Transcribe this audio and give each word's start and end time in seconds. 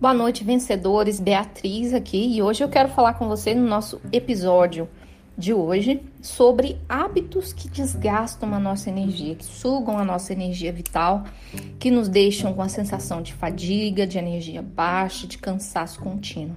Boa 0.00 0.14
noite, 0.14 0.42
vencedores. 0.42 1.20
Beatriz 1.20 1.92
aqui 1.92 2.34
e 2.34 2.40
hoje 2.40 2.64
eu 2.64 2.70
quero 2.70 2.88
falar 2.88 3.12
com 3.12 3.28
você 3.28 3.54
no 3.54 3.68
nosso 3.68 4.00
episódio 4.10 4.88
de 5.36 5.52
hoje 5.52 6.00
sobre 6.22 6.78
hábitos 6.88 7.52
que 7.52 7.68
desgastam 7.68 8.54
a 8.54 8.58
nossa 8.58 8.88
energia, 8.88 9.34
que 9.34 9.44
sugam 9.44 9.98
a 9.98 10.04
nossa 10.04 10.32
energia 10.32 10.72
vital, 10.72 11.24
que 11.78 11.90
nos 11.90 12.08
deixam 12.08 12.54
com 12.54 12.62
a 12.62 12.68
sensação 12.70 13.20
de 13.20 13.34
fadiga, 13.34 14.06
de 14.06 14.16
energia 14.16 14.62
baixa, 14.62 15.26
de 15.26 15.36
cansaço 15.36 16.00
contínuo. 16.00 16.56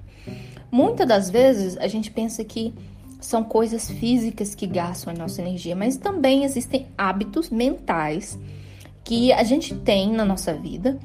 Muitas 0.70 1.06
das 1.06 1.28
vezes 1.28 1.76
a 1.76 1.86
gente 1.86 2.10
pensa 2.10 2.42
que 2.44 2.72
são 3.20 3.44
coisas 3.44 3.90
físicas 3.90 4.54
que 4.54 4.66
gastam 4.66 5.12
a 5.12 5.16
nossa 5.18 5.42
energia, 5.42 5.76
mas 5.76 5.98
também 5.98 6.44
existem 6.44 6.86
hábitos 6.96 7.50
mentais 7.50 8.38
que 9.04 9.34
a 9.34 9.44
gente 9.44 9.74
tem 9.74 10.10
na 10.10 10.24
nossa 10.24 10.54
vida 10.54 10.98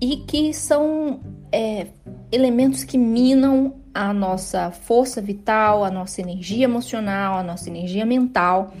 e 0.00 0.18
que 0.18 0.54
são 0.54 1.18
é, 1.52 1.88
elementos 2.30 2.84
que 2.84 2.96
minam 2.96 3.74
a 3.92 4.12
nossa 4.12 4.70
força 4.70 5.20
vital, 5.20 5.84
a 5.84 5.90
nossa 5.90 6.20
energia 6.20 6.64
emocional, 6.64 7.38
a 7.38 7.42
nossa 7.42 7.68
energia 7.68 8.06
mental 8.06 8.72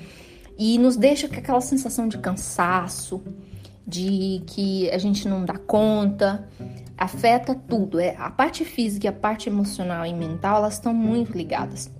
e 0.58 0.78
nos 0.78 0.96
deixa 0.96 1.26
com 1.26 1.36
aquela 1.36 1.60
sensação 1.60 2.06
de 2.06 2.18
cansaço, 2.18 3.22
de 3.86 4.42
que 4.46 4.90
a 4.90 4.98
gente 4.98 5.26
não 5.26 5.44
dá 5.44 5.56
conta, 5.56 6.46
afeta 6.96 7.54
tudo. 7.54 7.98
É 7.98 8.14
a 8.18 8.30
parte 8.30 8.64
física, 8.64 9.08
a 9.08 9.12
parte 9.12 9.48
emocional 9.48 10.04
e 10.04 10.12
mental, 10.12 10.58
elas 10.58 10.74
estão 10.74 10.92
muito 10.92 11.36
ligadas. 11.36 11.90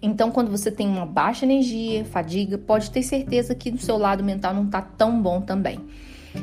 Então, 0.00 0.30
quando 0.30 0.50
você 0.50 0.70
tem 0.70 0.88
uma 0.88 1.06
baixa 1.06 1.44
energia, 1.44 2.04
fadiga, 2.04 2.58
pode 2.58 2.90
ter 2.90 3.02
certeza 3.02 3.54
que 3.54 3.70
no 3.70 3.78
seu 3.78 3.96
lado 3.96 4.24
mental 4.24 4.52
não 4.52 4.64
está 4.64 4.82
tão 4.82 5.20
bom 5.22 5.40
também. 5.40 5.80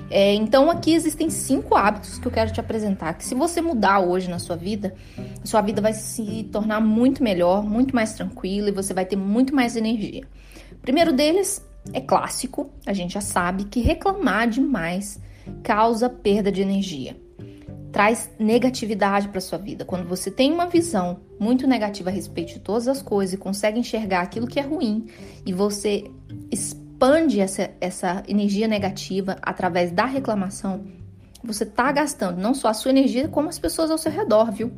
É, 0.10 0.34
então 0.34 0.70
aqui 0.70 0.94
existem 0.94 1.30
cinco 1.30 1.76
hábitos 1.76 2.20
que 2.20 2.28
eu 2.28 2.32
quero 2.32 2.52
te 2.52 2.60
apresentar. 2.60 3.14
Que 3.14 3.26
se 3.26 3.36
você 3.36 3.62
mudar 3.62 4.00
hoje 4.00 4.30
na 4.30 4.40
sua 4.40 4.56
vida, 4.56 4.94
sua 5.44 5.62
vida 5.62 5.82
vai 5.82 5.94
se 5.94 6.44
tornar 6.52 6.80
muito 6.80 7.24
melhor, 7.24 7.64
muito 7.64 7.96
mais 7.96 8.14
tranquila 8.14 8.70
e 8.70 8.74
você 8.74 8.94
vai 8.94 9.06
ter 9.06 9.16
muito 9.16 9.56
mais 9.56 9.76
energia. 9.76 10.24
O 10.72 10.80
primeiro 10.82 11.14
deles 11.14 11.66
é 11.94 12.02
clássico, 12.02 12.70
a 12.86 12.94
gente 12.94 13.14
já 13.14 13.22
sabe 13.22 13.66
que 13.66 13.82
reclamar 13.82 14.48
demais 14.48 15.20
causa 15.64 16.10
perda 16.10 16.52
de 16.52 16.62
energia. 16.62 17.16
Traz 17.92 18.32
negatividade 18.40 19.28
para 19.28 19.42
sua 19.42 19.58
vida. 19.58 19.84
Quando 19.84 20.08
você 20.08 20.32
tem 20.32 20.52
uma 20.52 20.68
visão 20.68 21.20
muito 21.38 21.68
negativa 21.68 22.10
a 22.10 22.14
respeito 22.14 22.54
de 22.54 22.60
todas 22.60 22.88
as 22.88 23.02
coisas 23.02 23.34
e 23.34 23.38
consegue 23.38 23.80
enxergar 23.80 24.22
aquilo 24.22 24.48
que 24.48 24.60
é 24.60 24.64
ruim 24.64 25.08
e 25.46 25.52
você 25.52 26.10
expande 27.02 27.40
essa, 27.40 27.72
essa 27.82 28.24
energia 28.28 28.68
negativa 28.68 29.36
através 29.42 29.92
da 29.92 30.06
reclamação, 30.06 30.86
você 31.44 31.64
está 31.64 31.92
gastando 31.92 32.40
não 32.40 32.54
só 32.54 32.68
a 32.68 32.74
sua 32.76 32.92
energia, 32.92 33.28
como 33.28 33.50
as 33.50 33.58
pessoas 33.58 33.90
ao 33.90 33.98
seu 33.98 34.12
redor, 34.12 34.52
viu? 34.52 34.72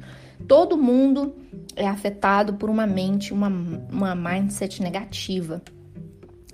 Todo 0.47 0.77
mundo 0.77 1.35
é 1.75 1.85
afetado 1.85 2.53
por 2.53 2.69
uma 2.69 2.87
mente, 2.87 3.33
uma, 3.33 3.49
uma 3.91 4.15
mindset 4.15 4.81
negativa. 4.81 5.61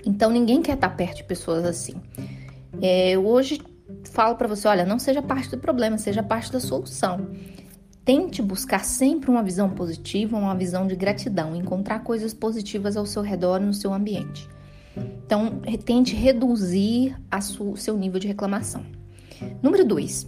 Então 0.03 0.31
ninguém 0.31 0.63
quer 0.63 0.73
estar 0.73 0.89
perto 0.89 1.17
de 1.17 1.23
pessoas 1.25 1.63
assim. 1.63 2.01
É, 2.81 3.11
eu 3.11 3.27
hoje 3.27 3.61
falo 4.05 4.35
para 4.35 4.47
você, 4.47 4.67
olha, 4.67 4.85
não 4.85 4.97
seja 4.97 5.21
parte 5.21 5.51
do 5.51 5.59
problema, 5.59 5.99
seja 5.99 6.23
parte 6.23 6.51
da 6.51 6.59
solução. 6.59 7.29
Tente 8.03 8.41
buscar 8.41 8.83
sempre 8.83 9.29
uma 9.29 9.43
visão 9.43 9.69
positiva, 9.69 10.35
uma 10.35 10.55
visão 10.55 10.87
de 10.87 10.95
gratidão, 10.95 11.55
encontrar 11.55 11.99
coisas 11.99 12.33
positivas 12.33 12.97
ao 12.97 13.05
seu 13.05 13.21
redor 13.21 13.59
no 13.59 13.73
seu 13.73 13.93
ambiente. 13.93 14.49
Então, 15.25 15.61
tente 15.85 16.15
reduzir 16.15 17.15
o 17.59 17.77
seu 17.77 17.97
nível 17.97 18.19
de 18.19 18.27
reclamação. 18.27 18.83
Número 19.61 19.85
2, 19.85 20.27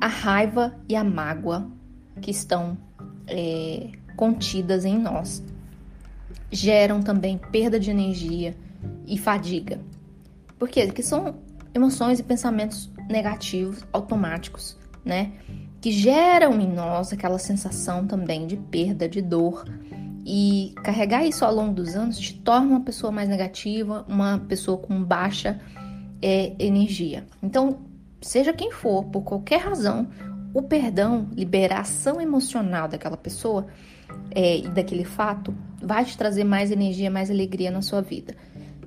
a 0.00 0.06
raiva 0.06 0.74
e 0.88 0.96
a 0.96 1.04
mágoa 1.04 1.70
que 2.20 2.30
estão 2.30 2.76
é, 3.26 3.88
contidas 4.16 4.84
em 4.84 4.98
nós 4.98 5.42
geram 6.50 7.00
também 7.00 7.38
perda 7.38 7.80
de 7.80 7.90
energia 7.90 8.54
e 9.06 9.16
fadiga. 9.16 9.80
Por 10.58 10.68
quê? 10.68 10.86
Porque 10.86 11.02
são 11.02 11.36
emoções 11.74 12.20
e 12.20 12.22
pensamentos 12.22 12.90
negativos 13.08 13.84
automáticos, 13.92 14.76
né? 15.04 15.32
Que 15.80 15.90
geram 15.90 16.60
em 16.60 16.70
nós 16.70 17.12
aquela 17.12 17.38
sensação 17.38 18.06
também 18.06 18.46
de 18.46 18.56
perda, 18.56 19.08
de 19.08 19.20
dor, 19.20 19.64
e 20.24 20.72
carregar 20.82 21.24
isso 21.24 21.44
ao 21.44 21.54
longo 21.54 21.74
dos 21.74 21.96
anos 21.96 22.18
te 22.18 22.34
torna 22.34 22.68
uma 22.68 22.80
pessoa 22.80 23.10
mais 23.10 23.28
negativa, 23.28 24.04
uma 24.08 24.38
pessoa 24.38 24.78
com 24.78 25.02
baixa 25.02 25.60
é, 26.20 26.52
energia. 26.58 27.24
Então, 27.42 27.80
seja 28.20 28.52
quem 28.52 28.70
for, 28.70 29.04
por 29.04 29.22
qualquer 29.22 29.60
razão, 29.60 30.08
o 30.54 30.62
perdão, 30.62 31.28
liberação 31.32 32.20
emocional 32.20 32.86
daquela 32.86 33.16
pessoa 33.16 33.66
é, 34.30 34.58
e 34.58 34.68
daquele 34.68 35.04
fato 35.04 35.54
vai 35.82 36.04
te 36.04 36.16
trazer 36.16 36.44
mais 36.44 36.70
energia, 36.70 37.10
mais 37.10 37.30
alegria 37.30 37.70
na 37.70 37.82
sua 37.82 38.00
vida. 38.00 38.34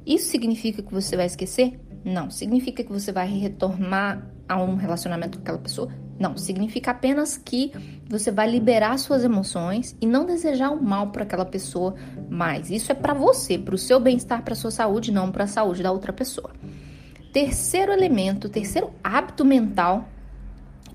Isso 0.05 0.29
significa 0.29 0.81
que 0.81 0.93
você 0.93 1.17
vai 1.17 1.25
esquecer? 1.25 1.79
Não. 2.03 2.29
Significa 2.29 2.83
que 2.83 2.91
você 2.91 3.11
vai 3.11 3.27
retornar 3.27 4.29
a 4.47 4.61
um 4.61 4.75
relacionamento 4.75 5.37
com 5.37 5.43
aquela 5.43 5.57
pessoa? 5.57 5.91
Não, 6.17 6.37
significa 6.37 6.91
apenas 6.91 7.37
que 7.37 7.73
você 8.07 8.31
vai 8.31 8.49
liberar 8.49 8.97
suas 8.97 9.23
emoções 9.23 9.95
e 9.99 10.07
não 10.07 10.25
desejar 10.25 10.69
o 10.69 10.81
mal 10.81 11.07
para 11.07 11.23
aquela 11.23 11.45
pessoa 11.45 11.95
mais. 12.29 12.69
Isso 12.69 12.91
é 12.91 12.95
para 12.95 13.13
você, 13.13 13.57
para 13.57 13.75
o 13.75 13.77
seu 13.77 13.99
bem-estar, 13.99 14.41
para 14.41 14.55
sua 14.55 14.71
saúde, 14.71 15.11
não 15.11 15.31
para 15.31 15.43
a 15.43 15.47
saúde 15.47 15.83
da 15.83 15.91
outra 15.91 16.13
pessoa. 16.13 16.51
Terceiro 17.33 17.91
elemento, 17.91 18.47
terceiro 18.47 18.91
hábito 19.03 19.43
mental 19.43 20.07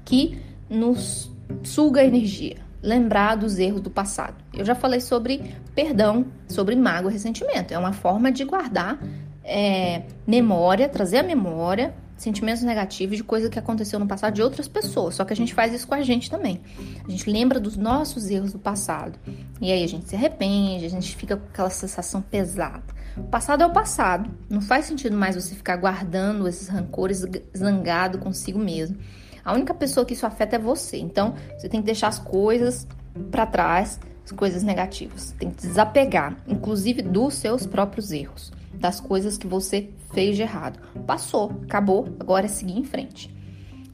que 0.07 0.41
nos 0.71 1.31
suga 1.63 2.03
energia, 2.03 2.57
lembrar 2.83 3.35
dos 3.35 3.59
erros 3.59 3.83
do 3.83 3.91
passado. 3.91 4.37
Eu 4.55 4.65
já 4.65 4.75
falei 4.75 5.01
sobre 5.01 5.55
perdão, 5.75 6.27
sobre 6.49 6.75
mágoa, 6.77 7.11
ressentimento. 7.11 7.75
É 7.75 7.79
uma 7.79 7.93
forma 7.93 8.33
de 8.33 8.45
guardar 8.45 8.99
é, 9.45 10.05
memória, 10.27 10.89
trazer 10.89 11.19
a 11.19 11.23
memória 11.23 11.95
sentimentos 12.21 12.63
negativos 12.63 13.17
de 13.17 13.25
coisa 13.25 13.49
que 13.49 13.59
aconteceu 13.59 13.99
no 13.99 14.07
passado 14.07 14.35
de 14.35 14.43
outras 14.43 14.69
pessoas. 14.69 15.15
Só 15.15 15.25
que 15.25 15.33
a 15.33 15.37
gente 15.37 15.55
faz 15.55 15.73
isso 15.73 15.89
com 15.89 15.95
a 15.95 16.03
gente 16.03 16.31
também. 16.31 16.61
A 17.07 17.11
gente 17.11 17.31
lembra 17.31 17.59
dos 17.59 17.79
nossos 17.79 18.29
erros 18.29 18.53
do 18.53 18.59
passado. 18.59 19.19
E 19.61 19.73
aí 19.73 19.83
a 19.83 19.89
gente 19.89 20.07
se 20.07 20.15
arrepende, 20.15 20.85
a 20.85 20.91
gente 20.91 21.17
fica 21.17 21.37
com 21.37 21.47
aquela 21.47 21.71
sensação 21.71 22.21
pesada. 22.21 22.83
O 23.17 23.23
passado 23.23 23.63
é 23.63 23.67
o 23.67 23.73
passado. 23.73 24.31
Não 24.51 24.61
faz 24.61 24.85
sentido 24.85 25.17
mais 25.17 25.35
você 25.35 25.55
ficar 25.55 25.77
guardando 25.77 26.47
esses 26.47 26.69
rancores 26.69 27.25
zangado 27.57 28.19
consigo 28.19 28.59
mesmo. 28.59 28.99
A 29.43 29.55
única 29.55 29.73
pessoa 29.73 30.05
que 30.05 30.13
isso 30.13 30.27
afeta 30.27 30.57
é 30.57 30.59
você. 30.59 30.99
Então, 30.99 31.35
você 31.57 31.71
tem 31.71 31.81
que 31.81 31.87
deixar 31.87 32.09
as 32.09 32.19
coisas 32.19 32.87
para 33.31 33.47
trás, 33.47 33.99
as 34.23 34.33
coisas 34.33 34.63
negativas. 34.63 35.35
Tem 35.39 35.51
que 35.51 35.67
desapegar, 35.67 36.37
inclusive 36.47 37.01
dos 37.01 37.35
seus 37.35 37.67
próprios 37.67 38.13
erros 38.13 38.53
das 38.81 38.99
coisas 38.99 39.39
que 39.39 39.47
você 39.47 39.91
fez 40.13 40.35
de 40.37 40.43
errado. 40.43 40.81
Passou, 41.07 41.53
acabou, 41.63 42.09
agora 42.19 42.47
é 42.47 42.49
seguir 42.49 42.79
em 42.79 42.85
frente. 42.85 43.33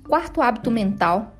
Quarto 0.05 0.41
hábito 0.41 0.71
mental 0.71 1.37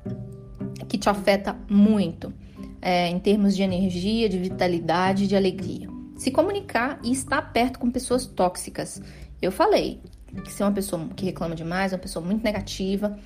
que 0.87 0.97
te 0.97 1.09
afeta 1.09 1.55
muito 1.69 2.33
é, 2.81 3.07
em 3.07 3.17
termos 3.17 3.55
de 3.55 3.63
energia, 3.63 4.29
de 4.29 4.37
vitalidade, 4.37 5.27
de 5.27 5.35
alegria. 5.35 5.89
Se 6.17 6.29
comunicar 6.29 6.99
e 7.03 7.11
estar 7.11 7.41
perto 7.53 7.79
com 7.79 7.89
pessoas 7.89 8.25
tóxicas. 8.25 9.01
Eu 9.41 9.51
falei 9.51 10.01
que 10.43 10.51
ser 10.51 10.63
uma 10.63 10.71
pessoa 10.71 11.07
que 11.15 11.25
reclama 11.25 11.55
demais, 11.55 11.93
uma 11.93 11.99
pessoa 11.99 12.23
muito 12.23 12.43
negativa, 12.43 13.17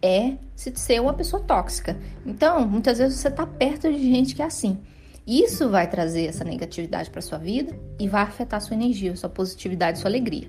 é 0.00 0.36
ser 0.54 1.00
uma 1.00 1.14
pessoa 1.14 1.42
tóxica. 1.42 1.98
Então, 2.24 2.66
muitas 2.68 2.98
vezes 2.98 3.18
você 3.18 3.28
está 3.28 3.46
perto 3.46 3.90
de 3.90 3.98
gente 3.98 4.34
que 4.34 4.42
é 4.42 4.44
assim. 4.44 4.78
Isso 5.26 5.70
vai 5.70 5.88
trazer 5.88 6.26
essa 6.26 6.44
negatividade 6.44 7.10
para 7.10 7.22
sua 7.22 7.38
vida 7.38 7.74
e 7.98 8.06
vai 8.06 8.22
afetar 8.22 8.60
sua 8.60 8.74
energia, 8.74 9.16
sua 9.16 9.30
positividade, 9.30 9.98
sua 9.98 10.10
alegria. 10.10 10.48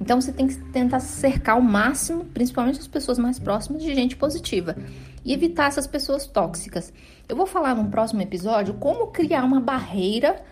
Então 0.00 0.20
você 0.20 0.32
tem 0.32 0.46
que 0.46 0.56
tentar 0.72 1.00
cercar 1.00 1.56
ao 1.56 1.60
máximo, 1.60 2.24
principalmente 2.26 2.80
as 2.80 2.88
pessoas 2.88 3.18
mais 3.18 3.38
próximas, 3.38 3.82
de 3.82 3.94
gente 3.94 4.16
positiva 4.16 4.76
e 5.24 5.32
evitar 5.32 5.66
essas 5.66 5.86
pessoas 5.86 6.26
tóxicas. 6.26 6.92
Eu 7.28 7.36
vou 7.36 7.46
falar 7.46 7.74
num 7.74 7.90
próximo 7.90 8.22
episódio 8.22 8.74
como 8.74 9.08
criar 9.08 9.44
uma 9.44 9.60
barreira 9.60 10.42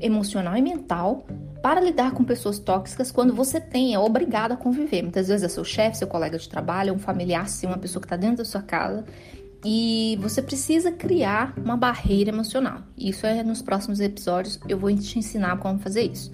emocional 0.00 0.56
e 0.56 0.62
mental 0.62 1.26
para 1.62 1.80
lidar 1.80 2.12
com 2.12 2.22
pessoas 2.22 2.58
tóxicas 2.58 3.10
quando 3.10 3.34
você 3.34 3.60
tem, 3.60 3.94
é 3.94 3.98
obrigado 3.98 4.52
a 4.52 4.56
conviver. 4.56 5.02
Muitas 5.02 5.28
vezes 5.28 5.44
é 5.44 5.48
seu 5.48 5.64
chefe, 5.64 5.98
seu 5.98 6.06
colega 6.06 6.38
de 6.38 6.48
trabalho, 6.48 6.94
um 6.94 6.98
familiar, 6.98 7.48
sim, 7.48 7.66
uma 7.66 7.78
pessoa 7.78 8.00
que 8.00 8.06
está 8.06 8.16
dentro 8.16 8.38
da 8.38 8.44
sua 8.44 8.62
casa 8.62 9.04
e 9.64 10.18
você 10.20 10.42
precisa 10.42 10.92
criar 10.92 11.54
uma 11.56 11.76
barreira 11.76 12.30
emocional. 12.30 12.82
Isso 12.96 13.26
é 13.26 13.42
nos 13.42 13.62
próximos 13.62 14.00
episódios, 14.00 14.58
eu 14.68 14.78
vou 14.78 14.94
te 14.94 15.18
ensinar 15.18 15.58
como 15.58 15.78
fazer 15.78 16.02
isso. 16.02 16.30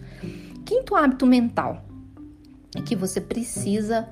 Quinto 0.64 0.94
hábito 0.94 1.26
mental 1.26 1.84
que 2.86 2.96
você 2.96 3.20
precisa 3.20 4.08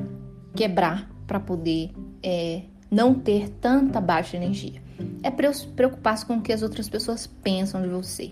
quebrar 0.55 1.11
para 1.27 1.41
poder 1.41 1.91
é, 2.23 2.63
não 2.91 3.15
ter 3.15 3.49
tanta 3.49 4.01
baixa 4.01 4.37
energia 4.37 4.83
é 5.23 5.31
preocupar-se 5.31 6.27
com 6.27 6.37
o 6.37 6.43
que 6.43 6.53
as 6.53 6.63
outras 6.63 6.89
pessoas 6.89 7.27
pensam 7.27 7.83
de 7.83 7.89
você. 7.89 8.31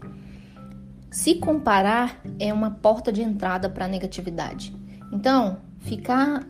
Se 1.11 1.37
comparar 1.37 2.21
é 2.39 2.53
uma 2.53 2.71
porta 2.71 3.11
de 3.11 3.23
entrada 3.23 3.69
para 3.69 3.87
a 3.87 3.89
negatividade. 3.89 4.77
Então, 5.12 5.58
ficar 5.81 6.46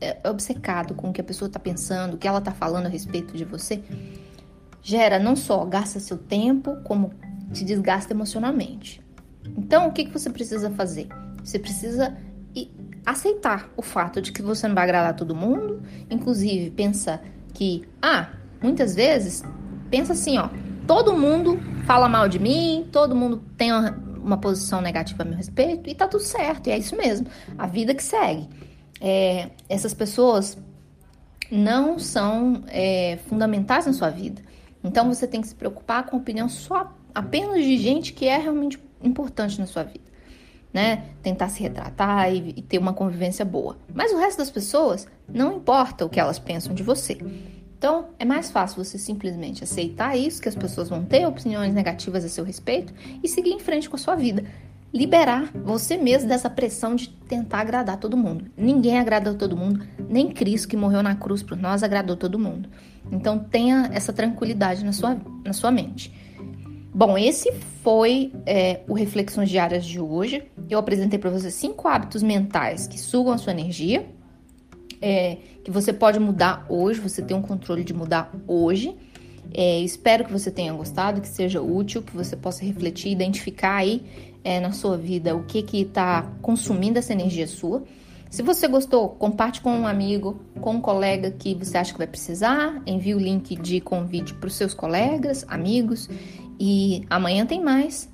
é, 0.00 0.28
obcecado 0.28 0.94
com 0.94 1.10
o 1.10 1.12
que 1.12 1.20
a 1.20 1.24
pessoa 1.24 1.48
está 1.48 1.58
pensando, 1.58 2.14
o 2.14 2.18
que 2.18 2.26
ela 2.26 2.38
está 2.38 2.52
falando 2.52 2.86
a 2.86 2.88
respeito 2.88 3.36
de 3.36 3.44
você, 3.44 3.82
gera 4.82 5.18
não 5.18 5.34
só 5.36 5.64
gasta 5.64 6.00
seu 6.00 6.18
tempo, 6.18 6.76
como 6.84 7.12
te 7.52 7.64
desgasta 7.64 8.12
emocionalmente. 8.12 9.02
Então, 9.56 9.88
o 9.88 9.92
que, 9.92 10.04
que 10.04 10.12
você 10.12 10.30
precisa 10.30 10.70
fazer? 10.70 11.08
Você 11.42 11.58
precisa 11.58 12.16
aceitar 13.04 13.68
o 13.76 13.82
fato 13.82 14.22
de 14.22 14.32
que 14.32 14.40
você 14.40 14.66
não 14.66 14.74
vai 14.74 14.84
agradar 14.84 15.14
todo 15.14 15.34
mundo, 15.34 15.82
inclusive 16.08 16.70
pensa 16.70 17.20
que, 17.52 17.82
ah, 18.00 18.30
muitas 18.62 18.94
vezes 18.94 19.42
pensa 19.90 20.14
assim, 20.14 20.38
ó, 20.38 20.48
todo 20.86 21.16
mundo 21.16 21.58
fala 21.84 22.08
mal 22.08 22.28
de 22.28 22.38
mim, 22.38 22.88
todo 22.90 23.14
mundo 23.14 23.42
tem 23.56 23.72
uma, 23.72 23.90
uma 24.24 24.38
posição 24.38 24.80
negativa 24.80 25.22
a 25.22 25.26
meu 25.26 25.36
respeito 25.36 25.88
e 25.88 25.94
tá 25.94 26.08
tudo 26.08 26.22
certo, 26.22 26.68
e 26.68 26.70
é 26.70 26.78
isso 26.78 26.96
mesmo, 26.96 27.26
a 27.58 27.66
vida 27.66 27.94
que 27.94 28.02
segue. 28.02 28.48
É, 29.00 29.50
essas 29.68 29.92
pessoas 29.92 30.56
não 31.50 31.98
são 31.98 32.64
é, 32.68 33.18
fundamentais 33.28 33.86
na 33.86 33.92
sua 33.92 34.10
vida. 34.10 34.42
Então 34.82 35.08
você 35.08 35.26
tem 35.26 35.40
que 35.40 35.48
se 35.48 35.54
preocupar 35.54 36.04
com 36.04 36.16
a 36.16 36.18
opinião 36.18 36.48
só 36.48 36.92
apenas 37.14 37.62
de 37.62 37.76
gente 37.78 38.12
que 38.12 38.26
é 38.26 38.36
realmente 38.38 38.78
importante 39.02 39.58
na 39.60 39.66
sua 39.66 39.82
vida. 39.82 40.04
Né? 40.72 41.04
Tentar 41.22 41.50
se 41.50 41.62
retratar 41.62 42.32
e, 42.32 42.54
e 42.56 42.62
ter 42.62 42.78
uma 42.78 42.92
convivência 42.92 43.44
boa. 43.44 43.76
Mas 43.94 44.10
o 44.12 44.18
resto 44.18 44.38
das 44.38 44.50
pessoas 44.50 45.06
não 45.28 45.58
importa 45.58 46.04
o 46.04 46.08
que 46.08 46.18
elas 46.18 46.38
pensam 46.38 46.74
de 46.74 46.82
você. 46.82 47.18
Então, 47.84 48.06
é 48.18 48.24
mais 48.24 48.50
fácil 48.50 48.82
você 48.82 48.96
simplesmente 48.96 49.62
aceitar 49.62 50.16
isso, 50.16 50.40
que 50.40 50.48
as 50.48 50.54
pessoas 50.54 50.88
vão 50.88 51.04
ter 51.04 51.26
opiniões 51.26 51.74
negativas 51.74 52.24
a 52.24 52.30
seu 52.30 52.42
respeito 52.42 52.94
e 53.22 53.28
seguir 53.28 53.50
em 53.50 53.58
frente 53.58 53.90
com 53.90 53.96
a 53.96 53.98
sua 53.98 54.14
vida. 54.14 54.42
Liberar 54.90 55.52
você 55.52 55.98
mesmo 55.98 56.26
dessa 56.26 56.48
pressão 56.48 56.96
de 56.96 57.10
tentar 57.10 57.60
agradar 57.60 57.98
todo 57.98 58.16
mundo. 58.16 58.46
Ninguém 58.56 58.98
agrada 58.98 59.34
todo 59.34 59.54
mundo, 59.54 59.86
nem 60.08 60.30
Cristo 60.30 60.68
que 60.68 60.78
morreu 60.78 61.02
na 61.02 61.14
cruz 61.14 61.42
por 61.42 61.58
nós 61.58 61.82
agradou 61.82 62.16
todo 62.16 62.38
mundo. 62.38 62.70
Então, 63.12 63.38
tenha 63.38 63.90
essa 63.92 64.14
tranquilidade 64.14 64.82
na 64.82 64.94
sua, 64.94 65.20
na 65.44 65.52
sua 65.52 65.70
mente. 65.70 66.10
Bom, 66.94 67.18
esse 67.18 67.52
foi 67.82 68.32
é, 68.46 68.80
o 68.88 68.94
Reflexões 68.94 69.50
Diárias 69.50 69.84
de 69.84 70.00
hoje. 70.00 70.42
Eu 70.70 70.78
apresentei 70.78 71.18
para 71.18 71.28
você 71.28 71.50
cinco 71.50 71.86
hábitos 71.86 72.22
mentais 72.22 72.86
que 72.86 72.98
sugam 72.98 73.34
a 73.34 73.36
sua 73.36 73.52
energia, 73.52 74.06
é, 75.00 75.38
que 75.62 75.70
você 75.70 75.92
pode 75.92 76.18
mudar 76.18 76.66
hoje, 76.68 77.00
você 77.00 77.22
tem 77.22 77.36
um 77.36 77.42
controle 77.42 77.84
de 77.84 77.92
mudar 77.94 78.32
hoje. 78.46 78.94
É, 79.52 79.80
espero 79.80 80.24
que 80.24 80.32
você 80.32 80.50
tenha 80.50 80.72
gostado, 80.72 81.20
que 81.20 81.28
seja 81.28 81.60
útil, 81.60 82.02
que 82.02 82.14
você 82.14 82.36
possa 82.36 82.64
refletir, 82.64 83.12
identificar 83.12 83.76
aí 83.76 84.02
é, 84.42 84.60
na 84.60 84.72
sua 84.72 84.96
vida 84.96 85.34
o 85.34 85.44
que 85.44 85.62
que 85.62 85.82
está 85.82 86.22
consumindo 86.42 86.98
essa 86.98 87.12
energia 87.12 87.46
sua. 87.46 87.82
Se 88.30 88.42
você 88.42 88.66
gostou, 88.66 89.10
compartilhe 89.10 89.62
com 89.62 89.70
um 89.70 89.86
amigo, 89.86 90.40
com 90.60 90.72
um 90.72 90.80
colega 90.80 91.30
que 91.30 91.54
você 91.54 91.78
acha 91.78 91.92
que 91.92 91.98
vai 91.98 92.06
precisar. 92.06 92.82
Envie 92.84 93.14
o 93.14 93.18
link 93.18 93.54
de 93.54 93.80
convite 93.80 94.34
para 94.34 94.48
os 94.48 94.54
seus 94.54 94.74
colegas, 94.74 95.44
amigos. 95.46 96.08
E 96.58 97.04
amanhã 97.08 97.46
tem 97.46 97.62
mais 97.62 98.12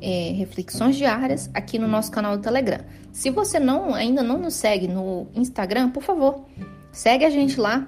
é, 0.00 0.32
reflexões 0.32 0.96
diárias 0.96 1.50
aqui 1.54 1.78
no 1.78 1.88
nosso 1.88 2.10
canal 2.10 2.36
do 2.36 2.42
Telegram. 2.42 2.84
Se 3.12 3.30
você 3.30 3.58
não 3.58 3.94
ainda 3.94 4.22
não 4.22 4.38
nos 4.38 4.54
segue 4.54 4.88
no 4.88 5.26
Instagram, 5.34 5.90
por 5.90 6.02
favor, 6.02 6.44
segue 6.92 7.24
a 7.24 7.30
gente 7.30 7.60
lá, 7.60 7.86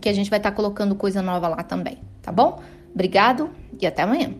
que 0.00 0.08
a 0.08 0.12
gente 0.12 0.28
vai 0.28 0.38
estar 0.38 0.50
tá 0.50 0.56
colocando 0.56 0.94
coisa 0.94 1.22
nova 1.22 1.48
lá 1.48 1.62
também, 1.62 1.98
tá 2.20 2.32
bom? 2.32 2.60
Obrigado 2.92 3.50
e 3.80 3.86
até 3.86 4.02
amanhã. 4.02 4.34